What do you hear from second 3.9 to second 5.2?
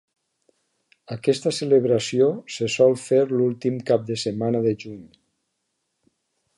cap de setmana de juny.